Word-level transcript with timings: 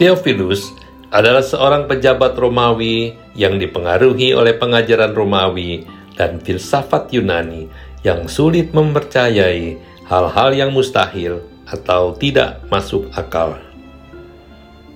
Theophilus 0.00 0.72
adalah 1.12 1.44
seorang 1.44 1.84
pejabat 1.84 2.32
Romawi 2.40 3.12
yang 3.36 3.60
dipengaruhi 3.60 4.32
oleh 4.32 4.56
pengajaran 4.56 5.12
Romawi 5.12 5.84
dan 6.16 6.40
filsafat 6.40 7.12
Yunani 7.12 7.68
yang 8.00 8.24
sulit 8.26 8.72
mempercayai 8.72 9.76
hal-hal 10.08 10.50
yang 10.56 10.70
mustahil 10.72 11.44
atau 11.68 12.16
tidak 12.16 12.64
masuk 12.72 13.08
akal. 13.12 13.60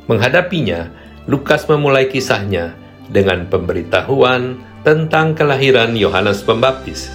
Menghadapinya, 0.09 0.89
Lukas 1.27 1.67
memulai 1.67 2.07
kisahnya 2.07 2.79
dengan 3.11 3.47
pemberitahuan 3.51 4.63
tentang 4.87 5.35
kelahiran 5.35 5.99
Yohanes 5.99 6.47
Pembaptis. 6.47 7.11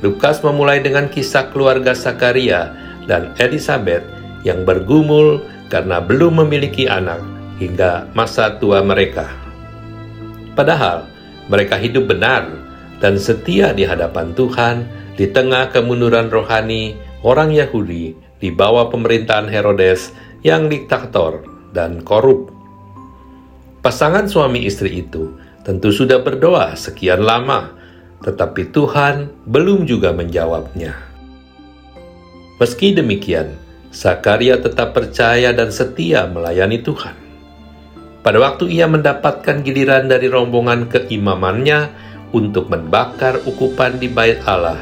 Lukas 0.00 0.40
memulai 0.40 0.80
dengan 0.80 1.10
kisah 1.10 1.52
keluarga 1.52 1.92
Sakaria 1.92 2.72
dan 3.04 3.34
Elizabeth 3.36 4.06
yang 4.46 4.62
bergumul 4.62 5.42
karena 5.68 6.00
belum 6.00 6.44
memiliki 6.44 6.88
anak 6.88 7.20
hingga 7.60 8.08
masa 8.16 8.56
tua 8.56 8.80
mereka. 8.80 9.28
Padahal 10.56 11.06
mereka 11.48 11.78
hidup 11.78 12.10
benar 12.10 12.48
dan 12.98 13.16
setia 13.16 13.70
di 13.72 13.86
hadapan 13.86 14.34
Tuhan 14.34 14.76
di 15.14 15.30
tengah 15.30 15.70
kemunduran 15.70 16.28
rohani 16.32 16.98
orang 17.22 17.54
Yahudi 17.54 18.14
di 18.38 18.48
bawah 18.50 18.90
pemerintahan 18.90 19.50
Herodes 19.50 20.14
yang 20.42 20.70
diktator 20.70 21.42
dan 21.74 22.02
korup. 22.02 22.50
Pasangan 23.82 24.26
suami 24.26 24.66
istri 24.66 25.02
itu 25.02 25.34
tentu 25.62 25.90
sudah 25.94 26.22
berdoa 26.22 26.74
sekian 26.74 27.22
lama, 27.22 27.74
tetapi 28.22 28.70
Tuhan 28.74 29.30
belum 29.46 29.86
juga 29.86 30.10
menjawabnya. 30.14 30.94
Meski 32.58 32.90
demikian, 32.90 33.54
Sakaria 33.98 34.54
tetap 34.62 34.94
percaya 34.94 35.50
dan 35.50 35.74
setia 35.74 36.30
melayani 36.30 36.78
Tuhan. 36.86 37.18
Pada 38.22 38.38
waktu 38.38 38.70
ia 38.70 38.86
mendapatkan 38.86 39.66
giliran 39.66 40.06
dari 40.06 40.30
rombongan 40.30 40.86
keimamannya 40.86 41.90
untuk 42.30 42.70
membakar 42.70 43.42
ukupan 43.42 43.98
di 43.98 44.06
bait 44.06 44.38
Allah, 44.46 44.78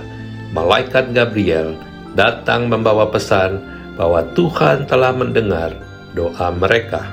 malaikat 0.52 1.16
Gabriel 1.16 1.80
datang 2.12 2.68
membawa 2.68 3.08
pesan 3.08 3.56
bahwa 3.96 4.20
Tuhan 4.36 4.84
telah 4.84 5.16
mendengar 5.16 5.72
doa 6.12 6.52
mereka. 6.52 7.08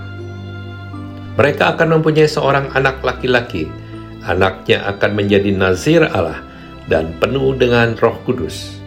Mereka 1.40 1.80
akan 1.80 1.88
mempunyai 2.04 2.28
seorang 2.28 2.68
anak 2.76 3.00
laki-laki. 3.00 3.72
Anaknya 4.28 4.92
akan 4.92 5.12
menjadi 5.16 5.56
nazir 5.56 6.04
Allah 6.12 6.44
dan 6.92 7.16
penuh 7.24 7.56
dengan 7.56 7.96
roh 7.96 8.20
kudus. 8.28 8.83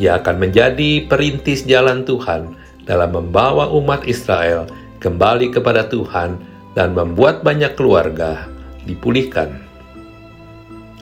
Ia 0.00 0.16
akan 0.16 0.40
menjadi 0.40 1.04
perintis 1.04 1.68
jalan 1.68 2.08
Tuhan 2.08 2.56
dalam 2.88 3.12
membawa 3.12 3.68
umat 3.76 4.08
Israel 4.08 4.64
kembali 4.96 5.52
kepada 5.52 5.92
Tuhan 5.92 6.40
dan 6.72 6.96
membuat 6.96 7.44
banyak 7.44 7.76
keluarga 7.76 8.48
dipulihkan. 8.88 9.60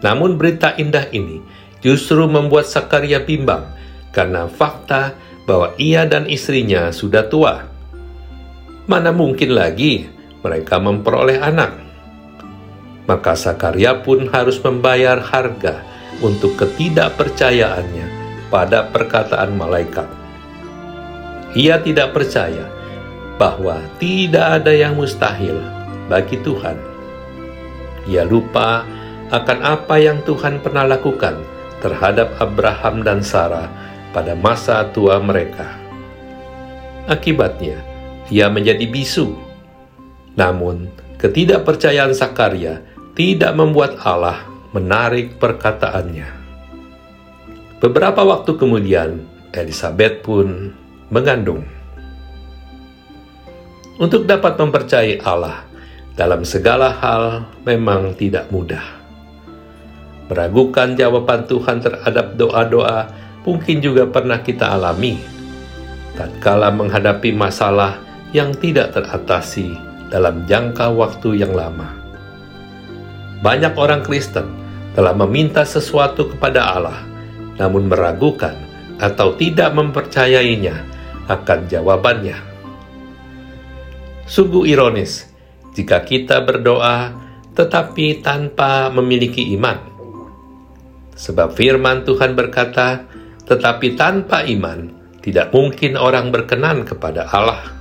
Namun 0.03 0.35
berita 0.35 0.75
indah 0.75 1.07
ini 1.15 1.39
justru 1.79 2.27
membuat 2.27 2.67
Sakaria 2.67 3.23
bimbang 3.23 3.71
karena 4.11 4.51
fakta 4.51 5.15
bahwa 5.47 5.79
ia 5.79 6.03
dan 6.03 6.27
istrinya 6.27 6.91
sudah 6.91 7.31
tua. 7.31 7.71
Mana 8.91 9.15
mungkin 9.15 9.55
lagi 9.55 10.11
mereka 10.43 10.83
memperoleh 10.83 11.39
anak? 11.39 11.71
Maka 13.07 13.39
Sakaria 13.39 14.03
pun 14.03 14.27
harus 14.27 14.59
membayar 14.59 15.23
harga 15.23 15.87
untuk 16.19 16.59
ketidakpercayaannya 16.59 18.18
pada 18.49 18.89
perkataan 18.89 19.57
malaikat. 19.57 20.09
Ia 21.57 21.81
tidak 21.81 22.13
percaya 22.13 22.69
bahwa 23.41 23.81
tidak 23.97 24.61
ada 24.61 24.73
yang 24.75 24.99
mustahil 24.99 25.57
bagi 26.11 26.37
Tuhan. 26.43 26.77
Ia 28.09 28.25
lupa 28.25 28.85
akan 29.29 29.59
apa 29.61 29.97
yang 30.01 30.25
Tuhan 30.25 30.61
pernah 30.65 30.89
lakukan 30.89 31.41
terhadap 31.85 32.37
Abraham 32.41 33.05
dan 33.05 33.21
Sarah 33.21 33.69
pada 34.11 34.33
masa 34.35 34.89
tua 34.91 35.21
mereka. 35.21 35.77
Akibatnya, 37.09 37.81
ia 38.29 38.49
menjadi 38.53 38.85
bisu. 38.89 39.33
Namun, 40.37 40.93
ketidakpercayaan 41.21 42.13
Sakaria 42.13 42.85
tidak 43.17 43.57
membuat 43.57 43.97
Allah 44.05 44.45
menarik 44.73 45.41
perkataannya. 45.41 46.38
Beberapa 47.79 48.27
waktu 48.27 48.59
kemudian, 48.59 49.23
Elizabeth 49.55 50.27
pun 50.27 50.75
mengandung. 51.15 51.63
Untuk 54.03 54.27
dapat 54.27 54.59
mempercayai 54.59 55.23
Allah 55.23 55.63
dalam 56.19 56.43
segala 56.43 56.91
hal 56.91 57.47
memang 57.63 58.19
tidak 58.19 58.51
mudah. 58.51 58.83
Meragukan 60.27 60.99
jawaban 60.99 61.47
Tuhan 61.47 61.79
terhadap 61.79 62.35
doa-doa 62.35 63.15
mungkin 63.47 63.79
juga 63.79 64.11
pernah 64.11 64.43
kita 64.43 64.75
alami. 64.75 65.23
Tatkala 66.19 66.75
menghadapi 66.75 67.31
masalah 67.31 68.03
yang 68.35 68.53
tidak 68.59 68.93
teratasi 68.99 69.73
dalam 70.11 70.45
jangka 70.51 70.91
waktu 70.91 71.47
yang 71.47 71.55
lama. 71.55 71.95
Banyak 73.39 73.79
orang 73.79 74.03
Kristen 74.03 74.51
telah 74.99 75.15
meminta 75.15 75.63
sesuatu 75.63 76.27
kepada 76.27 76.75
Allah, 76.75 77.07
namun 77.59 77.91
meragukan 77.91 78.55
atau 78.99 79.35
tidak 79.35 79.75
mempercayainya 79.75 80.87
akan 81.29 81.69
jawabannya. 81.69 82.39
Sungguh 84.25 84.71
ironis 84.71 85.29
jika 85.75 86.03
kita 86.03 86.43
berdoa 86.43 87.15
tetapi 87.59 88.23
tanpa 88.23 88.87
memiliki 88.95 89.51
iman. 89.59 89.83
Sebab 91.19 91.59
firman 91.59 92.07
Tuhan 92.07 92.39
berkata, 92.39 93.03
tetapi 93.43 93.99
tanpa 93.99 94.47
iman 94.47 94.95
tidak 95.19 95.51
mungkin 95.51 95.99
orang 95.99 96.31
berkenan 96.31 96.87
kepada 96.87 97.27
Allah. 97.27 97.75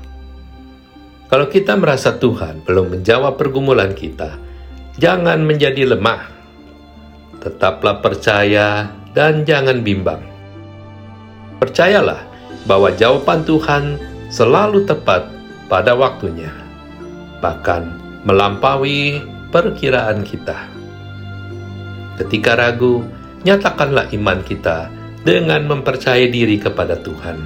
Kalau 1.30 1.46
kita 1.46 1.78
merasa 1.78 2.18
Tuhan 2.18 2.66
belum 2.66 2.98
menjawab 2.98 3.38
pergumulan 3.38 3.94
kita, 3.94 4.42
jangan 4.98 5.46
menjadi 5.46 5.94
lemah. 5.94 6.34
Tetaplah 7.38 8.02
percaya 8.02 8.90
dan 9.16 9.48
jangan 9.48 9.84
bimbang. 9.84 10.20
Percayalah 11.58 12.22
bahwa 12.68 12.92
jawaban 12.94 13.48
Tuhan 13.48 13.98
selalu 14.28 14.84
tepat 14.84 15.26
pada 15.72 15.96
waktunya, 15.96 16.52
bahkan 17.40 17.88
melampaui 18.28 19.24
perkiraan 19.50 20.22
kita. 20.28 20.68
Ketika 22.20 22.58
ragu, 22.60 23.06
nyatakanlah 23.46 24.12
iman 24.12 24.42
kita 24.44 24.92
dengan 25.24 25.64
mempercayai 25.70 26.28
diri 26.28 26.58
kepada 26.60 27.00
Tuhan. 27.00 27.38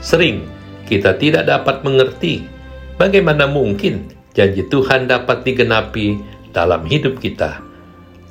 Sering 0.00 0.46
kita 0.86 1.18
tidak 1.18 1.50
dapat 1.50 1.82
mengerti 1.82 2.46
bagaimana 2.94 3.50
mungkin 3.50 4.06
janji 4.36 4.62
Tuhan 4.70 5.10
dapat 5.10 5.42
digenapi 5.42 6.20
dalam 6.54 6.86
hidup 6.86 7.18
kita, 7.18 7.60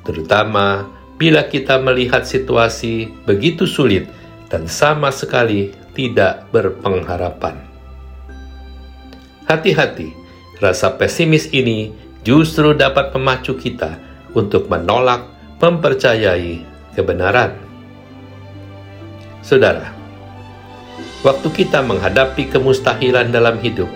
terutama 0.02 0.88
bila 1.16 1.48
kita 1.48 1.80
melihat 1.80 2.28
situasi 2.28 3.08
begitu 3.24 3.64
sulit 3.64 4.08
dan 4.52 4.68
sama 4.68 5.08
sekali 5.08 5.72
tidak 5.96 6.44
berpengharapan. 6.52 7.56
Hati-hati, 9.48 10.12
rasa 10.60 10.92
pesimis 10.94 11.48
ini 11.56 11.94
justru 12.20 12.76
dapat 12.76 13.14
memacu 13.16 13.56
kita 13.56 13.96
untuk 14.36 14.68
menolak 14.68 15.24
mempercayai 15.56 16.60
kebenaran. 16.92 17.56
Saudara, 19.40 19.94
waktu 21.24 21.48
kita 21.54 21.80
menghadapi 21.80 22.50
kemustahilan 22.50 23.32
dalam 23.32 23.56
hidup, 23.62 23.88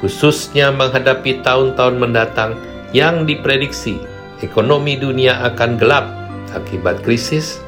khususnya 0.00 0.72
menghadapi 0.72 1.44
tahun-tahun 1.44 1.96
mendatang 1.98 2.56
yang 2.96 3.26
diprediksi 3.28 3.98
ekonomi 4.40 4.96
dunia 4.96 5.42
akan 5.52 5.76
gelap 5.76 6.21
akibat 6.54 7.00
krisis, 7.04 7.60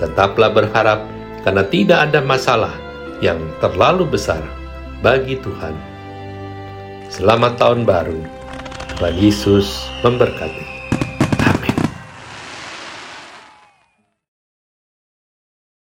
tetaplah 0.00 0.52
berharap 0.52 1.04
karena 1.44 1.64
tidak 1.68 1.98
ada 2.10 2.20
masalah 2.24 2.74
yang 3.20 3.38
terlalu 3.60 4.08
besar 4.08 4.40
bagi 5.04 5.36
Tuhan. 5.40 5.76
Selamat 7.12 7.60
tahun 7.60 7.86
baru. 7.86 8.18
Tuhan 8.98 9.14
Yesus 9.14 9.86
memberkati. 10.02 10.73